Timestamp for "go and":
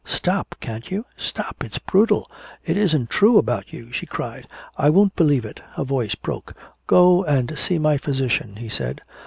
6.87-7.55